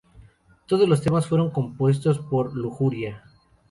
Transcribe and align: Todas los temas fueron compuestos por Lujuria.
Todas 0.65 0.89
los 0.89 0.99
temas 1.03 1.27
fueron 1.27 1.51
compuestos 1.51 2.17
por 2.17 2.55
Lujuria. 2.57 3.21